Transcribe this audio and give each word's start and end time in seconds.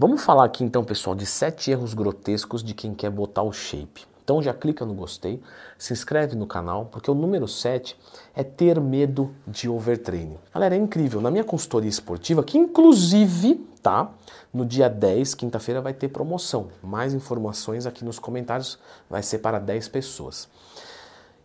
Vamos 0.00 0.22
falar 0.22 0.44
aqui 0.44 0.62
então, 0.62 0.84
pessoal, 0.84 1.16
de 1.16 1.26
sete 1.26 1.72
erros 1.72 1.92
grotescos 1.92 2.62
de 2.62 2.72
quem 2.72 2.94
quer 2.94 3.10
botar 3.10 3.42
o 3.42 3.52
shape. 3.52 4.06
Então 4.22 4.40
já 4.40 4.54
clica 4.54 4.86
no 4.86 4.94
gostei, 4.94 5.42
se 5.76 5.92
inscreve 5.92 6.36
no 6.36 6.46
canal, 6.46 6.84
porque 6.84 7.10
o 7.10 7.14
número 7.14 7.48
7 7.48 7.98
é 8.32 8.44
ter 8.44 8.80
medo 8.80 9.34
de 9.44 9.68
overtraining. 9.68 10.38
Galera, 10.54 10.76
é 10.76 10.78
incrível. 10.78 11.20
Na 11.20 11.32
minha 11.32 11.42
consultoria 11.42 11.90
esportiva, 11.90 12.44
que 12.44 12.56
inclusive, 12.56 13.56
tá? 13.82 14.12
No 14.54 14.64
dia 14.64 14.88
10, 14.88 15.34
quinta-feira, 15.34 15.80
vai 15.80 15.92
ter 15.92 16.06
promoção. 16.06 16.68
Mais 16.80 17.12
informações 17.12 17.84
aqui 17.84 18.04
nos 18.04 18.20
comentários, 18.20 18.78
vai 19.10 19.24
ser 19.24 19.38
para 19.38 19.58
10 19.58 19.88
pessoas. 19.88 20.48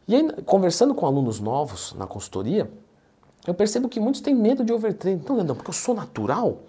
E 0.07 0.13
aí, 0.13 0.31
conversando 0.43 0.93
com 0.93 1.07
alunos 1.07 1.39
novos 1.39 1.93
na 1.93 2.05
consultoria, 2.05 2.69
eu 3.47 3.55
percebo 3.55 3.89
que 3.89 3.99
muitos 3.99 4.21
têm 4.21 4.35
medo 4.35 4.63
de 4.63 4.71
overtraining. 4.71 5.21
Então, 5.21 5.37
Leandrão, 5.37 5.55
porque 5.55 5.71
eu 5.71 5.73
sou 5.73 5.95
natural? 5.95 6.59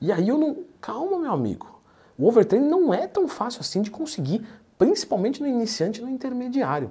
E 0.00 0.10
aí 0.10 0.28
eu 0.28 0.38
não. 0.38 0.64
Calma, 0.80 1.18
meu 1.18 1.32
amigo. 1.32 1.80
O 2.18 2.26
overtraining 2.26 2.68
não 2.68 2.92
é 2.92 3.06
tão 3.06 3.28
fácil 3.28 3.60
assim 3.60 3.82
de 3.82 3.90
conseguir 3.90 4.46
principalmente 4.78 5.42
no 5.42 5.46
iniciante 5.46 6.00
e 6.00 6.02
no 6.02 6.08
intermediário. 6.08 6.90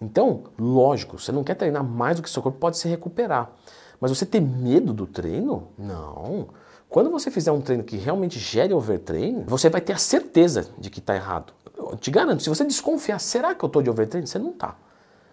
Então, 0.00 0.44
lógico, 0.58 1.18
você 1.18 1.32
não 1.32 1.42
quer 1.42 1.54
treinar 1.54 1.82
mais 1.82 2.16
do 2.16 2.22
que 2.22 2.28
seu 2.28 2.42
corpo 2.42 2.58
pode 2.58 2.76
se 2.76 2.86
recuperar. 2.86 3.50
Mas 3.98 4.10
você 4.10 4.26
ter 4.26 4.40
medo 4.40 4.92
do 4.92 5.06
treino? 5.06 5.68
Não. 5.78 6.48
Quando 6.88 7.10
você 7.10 7.30
fizer 7.30 7.50
um 7.50 7.60
treino 7.60 7.82
que 7.82 7.96
realmente 7.96 8.38
gere 8.38 8.74
overtraining, 8.74 9.44
você 9.46 9.70
vai 9.70 9.80
ter 9.80 9.94
a 9.94 9.98
certeza 9.98 10.68
de 10.78 10.90
que 10.90 10.98
está 10.98 11.14
errado. 11.14 11.52
Eu 11.76 11.96
te 11.96 12.10
garanto, 12.10 12.42
se 12.42 12.48
você 12.48 12.64
desconfiar, 12.64 13.18
será 13.18 13.54
que 13.54 13.64
eu 13.64 13.66
estou 13.66 13.82
de 13.82 13.88
overtraining? 13.88 14.26
Você 14.26 14.38
não 14.38 14.50
está. 14.50 14.76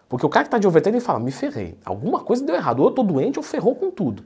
Porque 0.08 0.25
o 0.25 0.30
cara 0.30 0.45
que 0.45 0.48
está 0.48 0.58
de 0.58 0.67
overtraining 0.67 1.02
fala, 1.02 1.20
me 1.20 1.31
ferrei. 1.31 1.78
Alguma 1.84 2.22
coisa 2.22 2.44
deu 2.45 2.55
errado. 2.55 2.80
Ou 2.80 2.86
eu 2.86 2.89
estou 2.89 3.03
doente 3.03 3.38
ou 3.38 3.44
ferrou 3.44 3.75
com 3.75 3.91
tudo. 3.91 4.23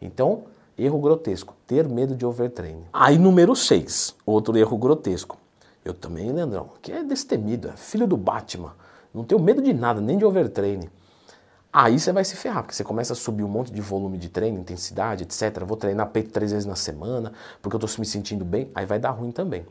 Então, 0.00 0.44
erro 0.78 0.98
grotesco, 1.00 1.54
ter 1.66 1.88
medo 1.88 2.14
de 2.14 2.24
overtraining. 2.24 2.84
Aí, 2.92 3.18
número 3.18 3.56
6, 3.56 4.14
outro 4.24 4.56
erro 4.56 4.78
grotesco 4.78 5.36
eu 5.88 5.94
também, 5.94 6.30
Leandrão, 6.30 6.70
que 6.82 6.92
é 6.92 7.02
destemido, 7.02 7.68
é 7.68 7.72
filho 7.72 8.06
do 8.06 8.16
Batman. 8.16 8.74
Não 9.12 9.24
tenho 9.24 9.40
medo 9.40 9.62
de 9.62 9.72
nada, 9.72 10.00
nem 10.00 10.18
de 10.18 10.24
overtraining. 10.24 10.90
Aí 11.72 11.98
você 11.98 12.12
vai 12.12 12.24
se 12.24 12.36
ferrar, 12.36 12.62
porque 12.62 12.74
você 12.74 12.84
começa 12.84 13.12
a 13.12 13.16
subir 13.16 13.42
um 13.42 13.48
monte 13.48 13.72
de 13.72 13.80
volume 13.80 14.18
de 14.18 14.28
treino, 14.28 14.58
intensidade, 14.58 15.22
etc. 15.22 15.64
Vou 15.64 15.76
treinar 15.76 16.08
peito 16.08 16.30
três 16.30 16.50
vezes 16.50 16.66
na 16.66 16.76
semana, 16.76 17.32
porque 17.62 17.74
eu 17.74 17.78
estou 17.78 18.00
me 18.00 18.06
sentindo 18.06 18.44
bem, 18.44 18.70
aí 18.74 18.84
vai 18.84 18.98
dar 18.98 19.10
ruim 19.10 19.30
também. 19.30 19.64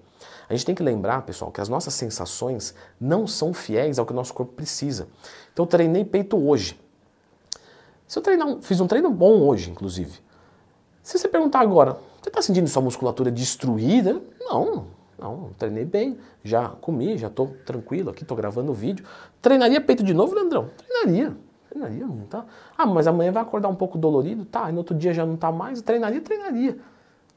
A 0.50 0.54
gente 0.54 0.66
tem 0.66 0.76
que 0.76 0.82
lembrar, 0.82 1.24
pessoal, 1.24 1.52
que 1.52 1.62
as 1.62 1.70
nossas 1.70 1.94
sensações 1.94 2.74
não 3.00 3.28
são 3.28 3.54
fiéis 3.54 4.00
ao 4.00 4.06
que 4.06 4.12
o 4.12 4.16
nosso 4.16 4.34
corpo 4.34 4.54
precisa. 4.54 5.08
Então 5.54 5.66
eu 5.66 5.70
treinei 5.70 6.06
peito 6.06 6.38
hoje. 6.38 6.80
Se 8.08 8.18
eu 8.18 8.24
treinar, 8.24 8.58
fiz 8.62 8.80
um 8.80 8.88
treino 8.88 9.12
bom 9.12 9.42
hoje, 9.42 9.70
inclusive. 9.70 10.20
Se 11.08 11.18
você 11.18 11.30
perguntar 11.30 11.62
agora, 11.62 11.94
você 12.22 12.28
está 12.28 12.42
sentindo 12.42 12.68
sua 12.68 12.82
musculatura 12.82 13.32
destruída? 13.32 14.22
Não, 14.42 14.88
não, 15.18 15.52
treinei 15.58 15.86
bem, 15.86 16.18
já 16.44 16.68
comi, 16.68 17.18
já 17.18 17.28
estou 17.28 17.56
tranquilo 17.66 18.10
aqui, 18.10 18.24
estou 18.24 18.36
gravando 18.36 18.74
o 18.74 18.76
vídeo. 18.76 19.06
Treinaria 19.42 19.80
peito 19.80 20.04
de 20.04 20.14
novo, 20.14 20.36
Leandrão? 20.36 20.70
Treinaria. 20.76 21.34
Treinaria, 21.70 22.06
não 22.06 22.26
tá? 22.26 22.46
Ah, 22.78 22.86
mas 22.86 23.08
amanhã 23.08 23.32
vai 23.32 23.42
acordar 23.42 23.70
um 23.70 23.76
pouco 23.76 23.98
dolorido? 23.98 24.44
Tá, 24.44 24.68
e 24.68 24.74
no 24.74 24.80
outro 24.80 24.94
dia 24.94 25.14
já 25.14 25.26
não 25.26 25.36
está 25.36 25.50
mais? 25.50 25.82
Treinaria, 25.82 26.20
treinaria. 26.20 26.78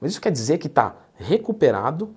Mas 0.00 0.10
isso 0.10 0.20
quer 0.20 0.32
dizer 0.32 0.58
que 0.58 0.66
está 0.66 0.96
recuperado, 1.14 2.12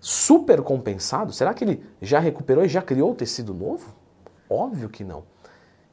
super 0.00 0.62
compensado? 0.62 1.32
Será 1.32 1.54
que 1.54 1.62
ele 1.62 1.86
já 2.02 2.18
recuperou 2.18 2.64
e 2.64 2.68
já 2.68 2.82
criou 2.82 3.14
tecido 3.14 3.54
novo? 3.54 3.94
Óbvio 4.50 4.88
que 4.88 5.04
não. 5.04 5.22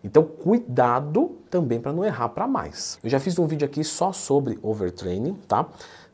Então, 0.03 0.23
cuidado 0.23 1.37
também 1.49 1.79
para 1.79 1.93
não 1.93 2.03
errar 2.03 2.29
para 2.29 2.47
mais. 2.47 2.99
Eu 3.03 3.09
já 3.09 3.19
fiz 3.19 3.39
um 3.39 3.47
vídeo 3.47 3.65
aqui 3.65 3.83
só 3.83 4.11
sobre 4.11 4.59
overtraining, 4.61 5.35
tá? 5.47 5.67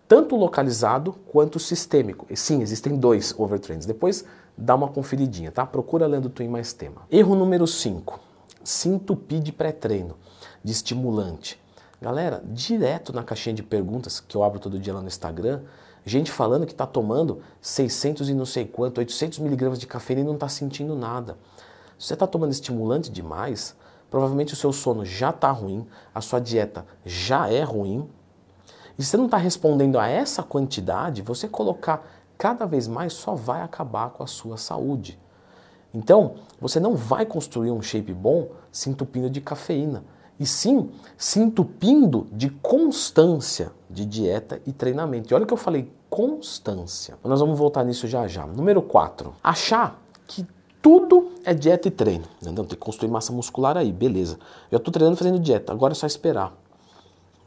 tanto 0.09 0.35
localizado 0.35 1.13
quanto 1.31 1.59
sistêmico. 1.59 2.25
E 2.31 2.35
sim, 2.35 2.63
existem 2.63 2.97
dois 2.97 3.31
overtrains. 3.37 3.85
Depois 3.85 4.25
dá 4.57 4.73
uma 4.73 4.87
conferidinha, 4.87 5.51
tá? 5.51 5.67
Procura 5.67 6.07
lendo 6.07 6.31
Twin 6.31 6.47
mais 6.47 6.73
tema. 6.73 7.03
Erro 7.11 7.35
número 7.35 7.67
5. 7.67 8.19
Se 8.63 8.89
entupir 8.89 9.39
de 9.39 9.51
pré-treino, 9.51 10.17
de 10.63 10.71
estimulante. 10.71 11.61
Galera, 12.01 12.41
direto 12.43 13.13
na 13.13 13.23
caixinha 13.23 13.53
de 13.53 13.61
perguntas 13.61 14.19
que 14.19 14.35
eu 14.35 14.43
abro 14.43 14.59
todo 14.59 14.79
dia 14.79 14.93
lá 14.95 15.01
no 15.01 15.07
Instagram, 15.07 15.61
gente 16.03 16.31
falando 16.31 16.65
que 16.65 16.71
está 16.71 16.87
tomando 16.87 17.41
600 17.61 18.29
e 18.29 18.33
não 18.33 18.45
sei 18.45 18.65
quanto, 18.65 18.97
800 18.97 19.37
miligramas 19.37 19.77
de 19.77 19.85
cafeína 19.85 20.21
e 20.21 20.25
não 20.25 20.33
está 20.33 20.49
sentindo 20.49 20.95
nada. 20.95 21.37
Se 21.99 22.07
você 22.07 22.13
está 22.15 22.25
tomando 22.25 22.51
estimulante 22.51 23.11
demais, 23.11 23.75
provavelmente 24.09 24.53
o 24.53 24.57
seu 24.57 24.71
sono 24.71 25.03
já 25.03 25.31
está 25.31 25.51
ruim, 25.51 25.85
a 26.15 26.21
sua 26.21 26.39
dieta 26.39 26.85
já 27.05 27.49
é 27.49 27.61
ruim, 27.61 28.09
e 28.97 29.03
se 29.03 29.11
você 29.11 29.17
não 29.17 29.25
está 29.25 29.37
respondendo 29.37 29.99
a 29.99 30.07
essa 30.07 30.41
quantidade, 30.41 31.21
você 31.21 31.47
colocar 31.47 32.05
cada 32.37 32.65
vez 32.65 32.87
mais 32.87 33.13
só 33.13 33.35
vai 33.35 33.61
acabar 33.61 34.11
com 34.11 34.23
a 34.23 34.27
sua 34.27 34.55
saúde. 34.55 35.19
Então, 35.93 36.35
você 36.59 36.79
não 36.79 36.95
vai 36.95 37.25
construir 37.25 37.71
um 37.71 37.81
shape 37.81 38.13
bom 38.13 38.49
se 38.71 38.89
entupindo 38.89 39.29
de 39.29 39.41
cafeína, 39.41 40.03
e 40.39 40.45
sim 40.45 40.91
se 41.17 41.39
entupindo 41.39 42.27
de 42.31 42.49
constância 42.49 43.73
de 43.89 44.05
dieta 44.05 44.61
e 44.65 44.71
treinamento. 44.71 45.33
E 45.33 45.35
olha 45.35 45.45
que 45.45 45.53
eu 45.53 45.57
falei 45.57 45.91
constância. 46.09 47.17
Nós 47.23 47.41
vamos 47.41 47.59
voltar 47.59 47.83
nisso 47.83 48.07
já 48.07 48.25
já. 48.25 48.45
Número 48.45 48.81
4. 48.81 49.33
Achar 49.43 50.01
que 50.25 50.47
tudo 50.81 51.31
é 51.49 51.53
dieta 51.53 51.87
e 51.87 51.91
treino. 51.91 52.25
Entendeu? 52.41 52.63
Tem 52.63 52.77
que 52.77 52.83
construir 52.83 53.09
massa 53.09 53.31
muscular 53.33 53.77
aí, 53.77 53.91
beleza. 53.91 54.39
Eu 54.71 54.77
estou 54.77 54.91
treinando 54.91 55.17
fazendo 55.17 55.39
dieta, 55.39 55.71
agora 55.71 55.93
é 55.93 55.95
só 55.95 56.07
esperar. 56.07 56.53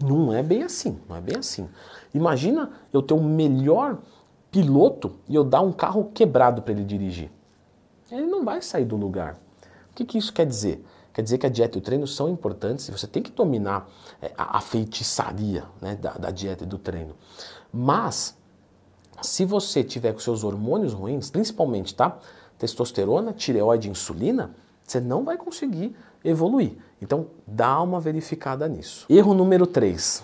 Não 0.03 0.33
é 0.33 0.43
bem 0.43 0.63
assim, 0.63 0.99
não 1.09 1.17
é 1.17 1.21
bem 1.21 1.37
assim. 1.37 1.69
Imagina 2.13 2.71
eu 2.93 3.01
ter 3.01 3.15
um 3.15 3.23
melhor 3.23 3.99
piloto 4.51 5.13
e 5.29 5.35
eu 5.35 5.45
dar 5.45 5.61
um 5.61 5.73
carro 5.73 6.11
quebrado 6.13 6.61
para 6.63 6.73
ele 6.73 6.85
dirigir. 6.85 7.31
Ele 8.11 8.27
não 8.27 8.45
vai 8.45 8.61
sair 8.61 8.85
do 8.85 8.97
lugar. 8.97 9.39
O 9.91 9.95
que, 9.95 10.05
que 10.05 10.19
isso 10.19 10.33
quer 10.33 10.47
dizer? 10.47 10.85
Quer 11.13 11.23
dizer 11.23 11.39
que 11.39 11.47
a 11.47 11.49
dieta 11.49 11.77
e 11.77 11.81
o 11.81 11.83
treino 11.83 12.07
são 12.07 12.29
importantes 12.29 12.89
e 12.89 12.93
você 12.93 13.07
tem 13.07 13.23
que 13.23 13.31
dominar 13.31 13.89
é, 14.21 14.33
a, 14.37 14.59
a 14.59 14.61
feitiçaria 14.61 15.65
né, 15.81 15.95
da, 15.95 16.13
da 16.13 16.31
dieta 16.31 16.65
e 16.65 16.67
do 16.67 16.79
treino. 16.79 17.15
Mas, 17.73 18.37
se 19.21 19.45
você 19.45 19.85
tiver 19.85 20.13
com 20.13 20.19
seus 20.19 20.43
hormônios 20.43 20.93
ruins, 20.93 21.31
principalmente 21.31 21.95
tá, 21.95 22.19
testosterona, 22.63 23.33
tireoide 23.33 23.91
insulina, 23.91 24.55
você 24.87 25.01
não 25.01 25.25
vai 25.25 25.37
conseguir 25.37 25.97
evoluir. 26.25 26.77
Então, 27.01 27.27
dá 27.45 27.83
uma 27.83 27.99
verificada 27.99 28.69
nisso. 28.69 29.05
Erro 29.11 29.35
número 29.35 29.67
3. 29.67 30.23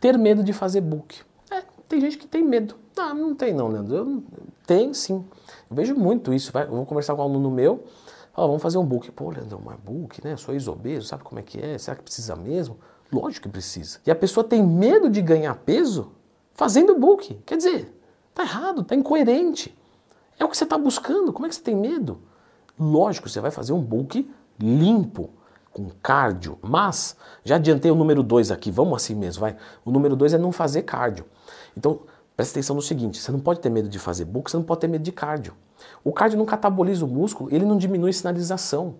Ter 0.00 0.16
medo 0.16 0.44
de 0.44 0.52
fazer 0.52 0.80
book. 0.80 1.22
É, 1.50 1.64
tem 1.88 2.00
gente 2.00 2.18
que 2.18 2.26
tem 2.28 2.44
medo. 2.44 2.76
Ah, 2.96 3.12
não 3.12 3.34
tem 3.34 3.52
não, 3.52 3.66
Leandro. 3.66 3.96
Eu, 3.96 4.22
tem 4.64 4.94
sim. 4.94 5.24
Eu 5.68 5.74
vejo 5.74 5.96
muito 5.96 6.32
isso. 6.32 6.52
Vai, 6.52 6.66
eu 6.66 6.70
vou 6.70 6.86
conversar 6.86 7.16
com 7.16 7.22
um 7.22 7.24
aluno 7.24 7.50
meu. 7.50 7.82
Fala, 8.32 8.46
vamos 8.46 8.62
fazer 8.62 8.78
um 8.78 8.84
book. 8.84 9.10
Pô, 9.10 9.30
Leandro, 9.30 9.60
mas 9.64 9.76
book, 9.80 10.24
né? 10.24 10.34
Eu 10.34 10.38
sou 10.38 10.54
ex-obeso, 10.54 11.08
sabe 11.08 11.24
como 11.24 11.40
é 11.40 11.42
que 11.42 11.60
é? 11.60 11.76
Será 11.78 11.96
que 11.96 12.04
precisa 12.04 12.36
mesmo? 12.36 12.78
Lógico 13.12 13.48
que 13.48 13.52
precisa. 13.52 13.98
E 14.06 14.10
a 14.12 14.14
pessoa 14.14 14.44
tem 14.44 14.62
medo 14.62 15.10
de 15.10 15.20
ganhar 15.20 15.56
peso 15.56 16.12
fazendo 16.52 16.96
book. 16.96 17.40
Quer 17.44 17.56
dizer, 17.56 17.92
tá 18.32 18.44
errado, 18.44 18.84
tá 18.84 18.94
incoerente. 18.94 19.76
É 20.38 20.44
o 20.44 20.48
que 20.48 20.56
você 20.56 20.64
está 20.64 20.76
buscando. 20.78 21.32
Como 21.32 21.46
é 21.46 21.48
que 21.48 21.54
você 21.54 21.62
tem 21.62 21.76
medo? 21.76 22.20
Lógico, 22.78 23.28
você 23.28 23.40
vai 23.40 23.50
fazer 23.50 23.72
um 23.72 23.80
book 23.80 24.28
limpo, 24.58 25.30
com 25.74 25.90
cardio, 26.00 26.56
mas 26.62 27.16
já 27.44 27.56
adiantei 27.56 27.90
o 27.90 27.96
número 27.96 28.22
2 28.22 28.52
aqui, 28.52 28.70
vamos 28.70 28.94
assim 28.94 29.14
mesmo, 29.14 29.40
vai. 29.40 29.56
O 29.84 29.90
número 29.90 30.14
2 30.14 30.34
é 30.34 30.38
não 30.38 30.52
fazer 30.52 30.82
cardio. 30.82 31.26
Então, 31.76 32.00
presta 32.36 32.54
atenção 32.54 32.76
no 32.76 32.82
seguinte, 32.82 33.18
você 33.18 33.32
não 33.32 33.40
pode 33.40 33.58
ter 33.58 33.70
medo 33.70 33.88
de 33.88 33.98
fazer 33.98 34.24
book, 34.24 34.48
você 34.48 34.56
não 34.56 34.64
pode 34.64 34.80
ter 34.80 34.86
medo 34.86 35.02
de 35.02 35.10
cardio. 35.10 35.52
O 36.04 36.12
cardio 36.12 36.38
não 36.38 36.46
cataboliza 36.46 37.04
o 37.04 37.08
músculo, 37.08 37.52
ele 37.52 37.64
não 37.64 37.76
diminui 37.76 38.12
sinalização. 38.12 38.94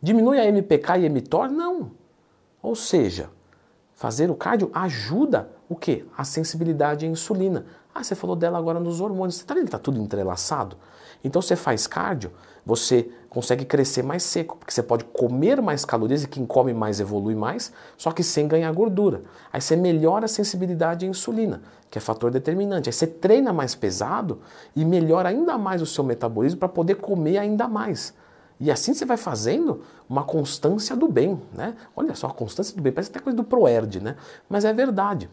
Diminui 0.00 0.38
a 0.38 0.44
MPK 0.44 0.98
e 0.98 1.08
mTOR? 1.08 1.50
Não. 1.50 1.92
Ou 2.62 2.76
seja, 2.76 3.30
fazer 3.94 4.30
o 4.30 4.34
cardio 4.34 4.70
ajuda 4.74 5.48
o 5.68 5.76
quê? 5.76 6.04
A 6.16 6.24
sensibilidade 6.24 7.06
à 7.06 7.08
insulina. 7.08 7.64
Ah, 7.94 8.02
você 8.02 8.14
falou 8.14 8.34
dela 8.34 8.58
agora 8.58 8.80
nos 8.80 9.00
hormônios. 9.00 9.36
Você 9.36 9.42
está 9.42 9.54
vendo 9.54 9.64
que 9.64 9.68
está 9.68 9.78
tudo 9.78 10.00
entrelaçado? 10.00 10.76
Então 11.22 11.40
você 11.40 11.56
faz 11.56 11.86
cardio, 11.86 12.30
você 12.66 13.08
consegue 13.30 13.64
crescer 13.64 14.02
mais 14.02 14.22
seco, 14.22 14.56
porque 14.58 14.72
você 14.72 14.82
pode 14.82 15.04
comer 15.04 15.62
mais 15.62 15.84
calorias 15.84 16.22
e 16.22 16.28
quem 16.28 16.44
come 16.44 16.74
mais 16.74 17.00
evolui 17.00 17.34
mais, 17.34 17.72
só 17.96 18.12
que 18.12 18.22
sem 18.22 18.46
ganhar 18.46 18.70
gordura. 18.72 19.22
Aí 19.50 19.60
você 19.60 19.74
melhora 19.74 20.26
a 20.26 20.28
sensibilidade 20.28 21.06
à 21.06 21.08
insulina, 21.08 21.62
que 21.90 21.96
é 21.96 22.00
fator 22.00 22.30
determinante. 22.30 22.90
Aí 22.90 22.92
você 22.92 23.06
treina 23.06 23.52
mais 23.52 23.74
pesado 23.74 24.40
e 24.76 24.84
melhora 24.84 25.30
ainda 25.30 25.56
mais 25.56 25.80
o 25.80 25.86
seu 25.86 26.04
metabolismo 26.04 26.58
para 26.58 26.68
poder 26.68 26.96
comer 26.96 27.38
ainda 27.38 27.66
mais. 27.66 28.12
E 28.64 28.70
assim 28.70 28.94
você 28.94 29.04
vai 29.04 29.18
fazendo 29.18 29.82
uma 30.08 30.24
constância 30.24 30.96
do 30.96 31.06
bem, 31.06 31.38
né? 31.52 31.74
Olha 31.94 32.14
só, 32.14 32.28
a 32.28 32.32
constância 32.32 32.74
do 32.74 32.80
bem, 32.80 32.90
parece 32.90 33.10
até 33.10 33.20
coisa 33.20 33.36
do 33.36 33.44
Proerd, 33.44 34.00
né? 34.00 34.16
Mas 34.48 34.64
é 34.64 34.72
verdade. 34.72 35.28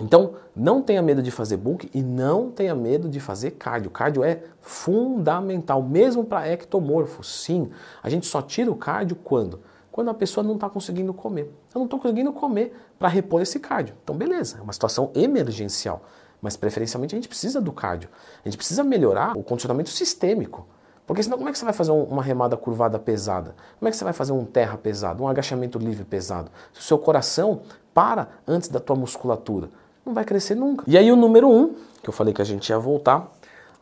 Então, 0.00 0.34
não 0.56 0.82
tenha 0.82 1.00
medo 1.00 1.22
de 1.22 1.30
fazer 1.30 1.56
bulk 1.56 1.88
e 1.94 2.02
não 2.02 2.50
tenha 2.50 2.74
medo 2.74 3.08
de 3.08 3.20
fazer 3.20 3.52
cardio. 3.52 3.92
Cardio 3.92 4.24
é 4.24 4.42
fundamental, 4.60 5.80
mesmo 5.84 6.24
para 6.24 6.48
ectomorfo. 6.48 7.22
Sim, 7.22 7.70
a 8.02 8.10
gente 8.10 8.26
só 8.26 8.42
tira 8.42 8.72
o 8.72 8.74
cardio 8.74 9.14
quando? 9.14 9.60
Quando 9.92 10.10
a 10.10 10.14
pessoa 10.14 10.42
não 10.42 10.56
está 10.56 10.68
conseguindo 10.68 11.14
comer. 11.14 11.42
Eu 11.72 11.78
não 11.78 11.84
estou 11.84 12.00
conseguindo 12.00 12.32
comer 12.32 12.74
para 12.98 13.06
repor 13.06 13.40
esse 13.40 13.60
cardio. 13.60 13.94
Então, 14.02 14.16
beleza, 14.16 14.58
é 14.58 14.62
uma 14.62 14.72
situação 14.72 15.12
emergencial. 15.14 16.02
mas 16.42 16.56
preferencialmente 16.56 17.14
a 17.14 17.16
gente 17.18 17.28
precisa 17.28 17.60
do 17.60 17.70
cardio. 17.70 18.08
A 18.44 18.48
gente 18.48 18.56
precisa 18.56 18.82
melhorar 18.82 19.38
o 19.38 19.44
condicionamento 19.44 19.90
sistêmico. 19.90 20.66
Porque 21.12 21.22
senão 21.24 21.36
como 21.36 21.50
é 21.50 21.52
que 21.52 21.58
você 21.58 21.64
vai 21.66 21.74
fazer 21.74 21.90
uma 21.90 22.22
remada 22.22 22.56
curvada 22.56 22.98
pesada? 22.98 23.54
Como 23.78 23.86
é 23.86 23.90
que 23.90 23.98
você 23.98 24.02
vai 24.02 24.14
fazer 24.14 24.32
um 24.32 24.46
terra 24.46 24.78
pesado, 24.78 25.22
um 25.22 25.28
agachamento 25.28 25.78
livre 25.78 26.06
pesado? 26.06 26.50
Se 26.72 26.80
o 26.80 26.82
seu 26.82 26.96
coração 26.96 27.60
para 27.92 28.28
antes 28.48 28.70
da 28.70 28.80
tua 28.80 28.96
musculatura, 28.96 29.68
não 30.06 30.14
vai 30.14 30.24
crescer 30.24 30.54
nunca. 30.54 30.84
E 30.86 30.96
aí 30.96 31.12
o 31.12 31.16
número 31.16 31.50
um, 31.50 31.74
que 32.02 32.08
eu 32.08 32.14
falei 32.14 32.32
que 32.32 32.40
a 32.40 32.44
gente 32.46 32.66
ia 32.70 32.78
voltar, 32.78 33.30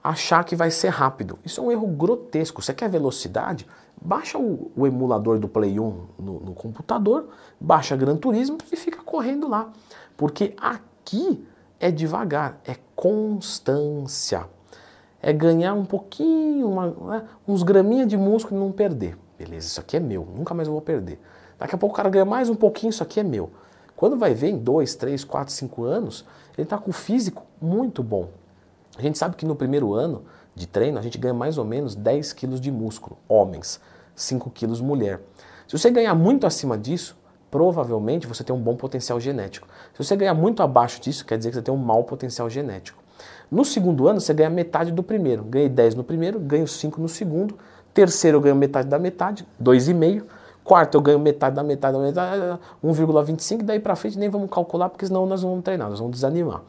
achar 0.03 0.43
que 0.43 0.57
vai 0.57 0.73
ser 0.73 0.89
rápido. 0.89 1.39
Isso 1.45 1.61
é 1.61 1.63
um 1.63 1.71
erro 1.71 1.87
grotesco. 1.87 2.61
Você 2.61 2.75
quer 2.75 2.91
velocidade? 2.91 3.65
Baixa 4.03 4.37
o, 4.37 4.73
o 4.77 4.85
emulador 4.85 5.39
do 5.39 5.47
Play 5.47 5.79
1 5.79 6.07
no, 6.19 6.41
no 6.41 6.53
computador, 6.53 7.29
baixa 7.61 7.95
Gran 7.95 8.17
Turismo 8.17 8.59
e 8.73 8.77
fica 8.77 9.05
correndo 9.05 9.47
lá. 9.47 9.71
Porque 10.17 10.53
aqui 10.57 11.47
é 11.79 11.93
devagar, 11.93 12.61
é 12.65 12.75
constância. 12.97 14.49
É 15.23 15.33
ganhar 15.33 15.75
um 15.75 15.85
pouquinho, 15.85 16.69
uma, 16.69 16.87
né, 16.87 17.25
uns 17.47 17.63
graminhas 17.63 18.09
de 18.09 18.17
músculo 18.17 18.61
e 18.61 18.65
não 18.65 18.73
perder. 18.73 19.17
Beleza, 19.39 19.67
isso 19.67 19.81
aqui 19.81 19.97
é 19.97 20.01
meu, 20.01 20.27
nunca 20.37 20.55
mais 20.55 20.69
eu 20.69 20.73
vou 20.73 20.83
perder. 20.83 21.21
Daqui 21.59 21.75
a 21.75 21.79
pouco 21.79 21.95
o 21.95 21.97
cara 21.97 22.09
ganha 22.09 22.25
mais 22.25 22.49
um 22.49 22.55
pouquinho, 22.55 22.91
isso 22.91 23.03
aqui 23.03 23.21
é 23.21 23.23
meu. 23.23 23.51
Quando 23.95 24.17
vai 24.17 24.33
ver 24.33 24.49
em 24.49 24.59
2, 24.59 24.95
3, 24.95 25.25
4, 25.25 25.53
5 25.53 25.85
anos, 25.85 26.25
ele 26.57 26.65
está 26.65 26.79
com 26.79 26.91
o 26.91 26.93
físico 26.93 27.43
muito 27.61 28.03
bom. 28.03 28.29
A 28.97 29.03
gente 29.03 29.19
sabe 29.19 29.37
que 29.37 29.45
no 29.45 29.55
primeiro 29.55 29.93
ano 29.93 30.25
de 30.55 30.67
treino 30.67 30.99
a 30.99 31.03
gente 31.03 31.19
ganha 31.19 31.35
mais 31.35 31.59
ou 31.59 31.65
menos 31.65 31.95
10 31.95 32.33
quilos 32.33 32.61
de 32.61 32.71
músculo, 32.71 33.19
homens, 33.29 33.81
5 34.15 34.51
quilos 34.51 34.81
mulher. 34.81 35.21
Se 35.67 35.79
você 35.79 35.91
ganhar 35.91 36.15
muito 36.15 36.47
acima 36.47 36.77
disso, 36.77 37.17
provavelmente 37.51 38.27
você 38.27 38.43
tem 38.43 38.55
um 38.55 38.61
bom 38.61 38.77
potencial 38.77 39.21
genético. 39.21 39.69
Se 39.93 40.03
você 40.03 40.17
ganhar 40.17 40.35
muito 40.35 40.63
abaixo 40.63 41.01
disso, 41.01 41.25
quer 41.25 41.37
dizer 41.37 41.51
que 41.51 41.57
você 41.57 41.63
tem 41.63 41.73
um 41.73 41.79
mau 41.79 42.05
potencial 42.05 42.49
genético. 42.49 43.00
No 43.51 43.65
segundo 43.65 44.09
ano, 44.09 44.21
você 44.21 44.33
ganha 44.33 44.51
metade 44.51 44.93
do 44.93 45.03
primeiro. 45.03 45.43
Ganhei 45.45 45.69
10 45.69 45.95
no 45.95 46.05
primeiro, 46.05 46.39
ganho 46.39 46.67
5 46.67 47.01
no 47.01 47.09
segundo. 47.09 47.59
Terceiro, 47.93 48.37
eu 48.37 48.41
ganho 48.41 48.57
metade 48.57 48.89
da 48.89 48.99
metade, 48.99 49.47
2,5. 49.63 50.23
Quarto, 50.63 50.95
eu 50.97 51.01
ganho 51.01 51.19
metade 51.19 51.57
da 51.57 51.63
metade 51.63 51.97
da 51.97 52.03
metade, 52.03 52.61
1,25. 52.85 53.63
Daí 53.63 53.81
para 53.81 53.97
frente 53.97 54.19
nem 54.19 54.29
vamos 54.29 54.49
calcular, 54.51 54.89
porque 54.89 55.07
senão 55.07 55.27
nós 55.27 55.43
vamos 55.43 55.65
treinar, 55.65 55.89
nós 55.91 55.99
vamos 55.99 56.15
desanimar. 56.15 56.63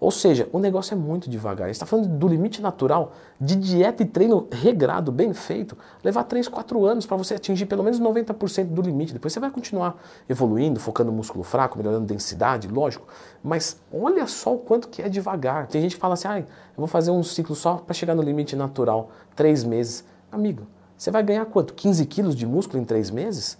Ou 0.00 0.12
seja, 0.12 0.48
o 0.52 0.60
negócio 0.60 0.94
é 0.94 0.96
muito 0.96 1.28
devagar. 1.28 1.68
Está 1.70 1.84
falando 1.84 2.06
do 2.06 2.28
limite 2.28 2.62
natural 2.62 3.12
de 3.40 3.56
dieta 3.56 4.02
e 4.02 4.06
treino 4.06 4.46
regrado, 4.50 5.10
bem 5.10 5.34
feito, 5.34 5.76
levar 6.04 6.22
3, 6.24 6.46
4 6.46 6.86
anos 6.86 7.04
para 7.04 7.16
você 7.16 7.34
atingir 7.34 7.66
pelo 7.66 7.82
menos 7.82 8.00
90% 8.00 8.66
do 8.66 8.80
limite. 8.80 9.12
Depois 9.12 9.32
você 9.32 9.40
vai 9.40 9.50
continuar 9.50 10.00
evoluindo, 10.28 10.78
focando 10.78 11.10
no 11.10 11.16
músculo 11.16 11.42
fraco, 11.42 11.76
melhorando 11.76 12.06
densidade, 12.06 12.68
lógico. 12.68 13.08
Mas 13.42 13.80
olha 13.92 14.26
só 14.28 14.54
o 14.54 14.58
quanto 14.58 14.88
que 14.88 15.02
é 15.02 15.08
devagar. 15.08 15.66
Tem 15.66 15.82
gente 15.82 15.96
que 15.96 16.00
fala 16.00 16.14
assim, 16.14 16.28
ah, 16.28 16.38
eu 16.38 16.46
vou 16.76 16.86
fazer 16.86 17.10
um 17.10 17.22
ciclo 17.24 17.56
só 17.56 17.76
para 17.76 17.92
chegar 17.92 18.14
no 18.14 18.22
limite 18.22 18.54
natural, 18.54 19.10
3 19.34 19.64
meses. 19.64 20.04
Amigo, 20.30 20.66
você 20.96 21.10
vai 21.10 21.24
ganhar 21.24 21.44
quanto? 21.46 21.74
15 21.74 22.06
quilos 22.06 22.36
de 22.36 22.46
músculo 22.46 22.80
em 22.80 22.84
3 22.84 23.10
meses? 23.10 23.58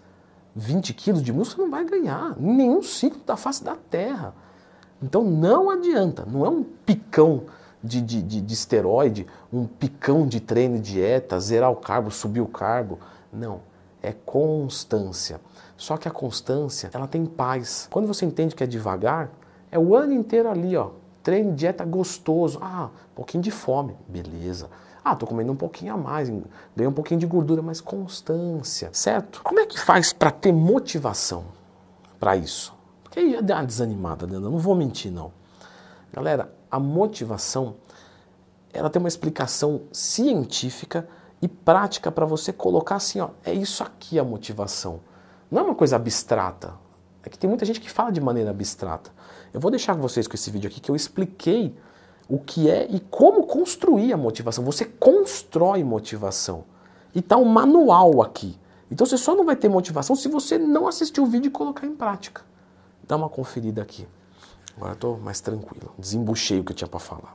20 0.54 0.94
quilos 0.94 1.22
de 1.22 1.32
músculo? 1.32 1.56
Você 1.56 1.62
não 1.62 1.70
vai 1.70 1.84
ganhar. 1.84 2.36
Nenhum 2.38 2.80
ciclo 2.80 3.20
da 3.26 3.36
face 3.36 3.64
da 3.64 3.74
Terra. 3.74 4.34
Então 5.02 5.22
não 5.24 5.70
adianta, 5.70 6.26
não 6.26 6.44
é 6.44 6.48
um 6.48 6.62
picão 6.62 7.44
de, 7.82 8.00
de, 8.00 8.22
de, 8.22 8.40
de 8.40 8.54
esteroide, 8.54 9.26
um 9.52 9.66
picão 9.66 10.26
de 10.26 10.40
treino 10.40 10.76
e 10.76 10.80
dieta, 10.80 11.38
zerar 11.38 11.70
o 11.70 11.76
carbo, 11.76 12.10
subir 12.10 12.40
o 12.40 12.46
carbo. 12.46 12.98
Não, 13.32 13.60
é 14.02 14.12
constância. 14.12 15.40
Só 15.76 15.96
que 15.96 16.08
a 16.08 16.10
constância, 16.10 16.90
ela 16.92 17.06
tem 17.06 17.24
paz. 17.24 17.86
Quando 17.90 18.06
você 18.06 18.26
entende 18.26 18.54
que 18.54 18.64
é 18.64 18.66
devagar, 18.66 19.30
é 19.70 19.78
o 19.78 19.94
ano 19.94 20.12
inteiro 20.12 20.50
ali, 20.50 20.76
ó. 20.76 20.90
Treino, 21.22 21.54
dieta 21.54 21.84
gostoso. 21.84 22.58
Ah, 22.60 22.90
um 23.12 23.14
pouquinho 23.14 23.42
de 23.42 23.50
fome, 23.50 23.94
beleza. 24.08 24.68
Ah, 25.04 25.14
tô 25.14 25.26
comendo 25.26 25.52
um 25.52 25.56
pouquinho 25.56 25.94
a 25.94 25.96
mais, 25.96 26.28
ganhei 26.28 26.88
um 26.88 26.92
pouquinho 26.92 27.20
de 27.20 27.26
gordura, 27.26 27.62
mas 27.62 27.80
constância, 27.80 28.90
certo? 28.92 29.40
Como 29.42 29.60
é 29.60 29.64
que 29.64 29.78
faz 29.78 30.12
para 30.12 30.30
ter 30.30 30.52
motivação 30.52 31.44
para 32.18 32.36
isso? 32.36 32.77
Porque 33.08 33.20
aí 33.20 33.32
já 33.32 33.40
deu 33.40 33.56
uma 33.56 33.64
desanimada, 33.64 34.26
né? 34.26 34.38
não 34.38 34.58
vou 34.58 34.74
mentir 34.74 35.10
não. 35.10 35.32
Galera, 36.12 36.52
a 36.70 36.78
motivação, 36.78 37.76
ela 38.70 38.90
tem 38.90 39.00
uma 39.00 39.08
explicação 39.08 39.82
científica 39.90 41.08
e 41.40 41.48
prática 41.48 42.12
para 42.12 42.26
você 42.26 42.52
colocar 42.52 42.96
assim, 42.96 43.20
ó, 43.20 43.30
é 43.42 43.54
isso 43.54 43.82
aqui 43.82 44.18
a 44.18 44.24
motivação. 44.24 45.00
Não 45.50 45.62
é 45.62 45.64
uma 45.64 45.74
coisa 45.74 45.96
abstrata. 45.96 46.74
É 47.22 47.30
que 47.30 47.38
tem 47.38 47.48
muita 47.48 47.64
gente 47.64 47.80
que 47.80 47.90
fala 47.90 48.12
de 48.12 48.20
maneira 48.20 48.50
abstrata. 48.50 49.10
Eu 49.54 49.60
vou 49.60 49.70
deixar 49.70 49.94
vocês 49.94 50.28
com 50.28 50.34
esse 50.34 50.50
vídeo 50.50 50.68
aqui 50.68 50.78
que 50.78 50.90
eu 50.90 50.96
expliquei 50.96 51.74
o 52.28 52.38
que 52.38 52.70
é 52.70 52.86
e 52.90 53.00
como 53.00 53.46
construir 53.46 54.12
a 54.12 54.18
motivação. 54.18 54.62
Você 54.64 54.84
constrói 54.84 55.82
motivação. 55.82 56.64
E 57.14 57.22
tá 57.22 57.38
um 57.38 57.46
manual 57.46 58.20
aqui. 58.20 58.58
Então 58.90 59.06
você 59.06 59.16
só 59.16 59.34
não 59.34 59.46
vai 59.46 59.56
ter 59.56 59.70
motivação 59.70 60.14
se 60.14 60.28
você 60.28 60.58
não 60.58 60.86
assistir 60.86 61.22
o 61.22 61.26
vídeo 61.26 61.48
e 61.48 61.50
colocar 61.50 61.86
em 61.86 61.94
prática. 61.94 62.47
Dá 63.08 63.16
uma 63.16 63.30
conferida 63.30 63.80
aqui. 63.80 64.06
Agora 64.76 64.92
estou 64.92 65.18
mais 65.18 65.40
tranquilo. 65.40 65.92
Desembuchei 65.98 66.60
o 66.60 66.64
que 66.64 66.72
eu 66.72 66.76
tinha 66.76 66.86
para 66.86 67.00
falar. 67.00 67.34